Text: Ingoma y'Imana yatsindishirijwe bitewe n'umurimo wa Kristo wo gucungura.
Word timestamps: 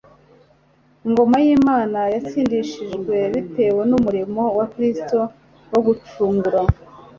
Ingoma 1.05 1.35
y'Imana 1.45 1.99
yatsindishirijwe 2.13 3.15
bitewe 3.33 3.81
n'umurimo 3.89 4.43
wa 4.57 4.65
Kristo 4.73 5.19
wo 5.71 5.79
gucungura. 5.85 6.59